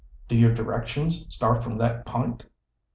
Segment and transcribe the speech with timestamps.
[0.29, 2.45] "Do your directions start from that p'int?"